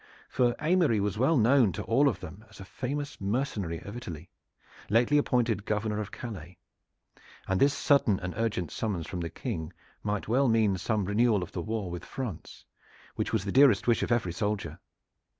[0.29, 4.31] For Aymery was known to all of them as a famous mercenary of Italy,
[4.89, 6.57] lately appointed Governor of Calais,
[7.47, 11.51] and this sudden and urgent summons from the King might well mean some renewal of
[11.51, 12.65] the war with France,
[13.13, 14.79] which was the dearest wish of every soldier.